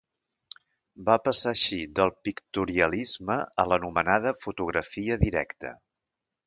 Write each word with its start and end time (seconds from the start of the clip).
Va 1.09 1.17
passar 1.27 1.51
així 1.51 1.77
del 1.99 2.13
pictorialisme 2.29 3.39
a 3.65 3.69
l'anomenada 3.73 4.35
fotografia 4.47 5.21
directa. 5.29 5.81